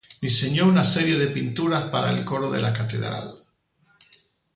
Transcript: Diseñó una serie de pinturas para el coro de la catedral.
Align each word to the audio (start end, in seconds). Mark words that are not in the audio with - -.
Diseñó 0.19 0.65
una 0.67 0.83
serie 0.83 1.15
de 1.15 1.27
pinturas 1.27 1.91
para 1.91 2.09
el 2.11 2.25
coro 2.25 2.49
de 2.49 2.59
la 2.59 2.73
catedral. 2.73 3.39